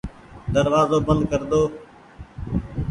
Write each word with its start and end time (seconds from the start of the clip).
دروآزو 0.53 0.97
بند 1.07 1.21
ڪر 1.31 1.41
دو۔ 1.51 1.61